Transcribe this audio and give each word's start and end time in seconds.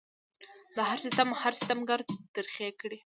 د 0.75 0.77
هر 0.89 0.99
ستم 1.05 1.29
هر 1.41 1.53
ستمګر 1.61 1.99
ترخې 2.35 2.69
کړي 2.81 2.97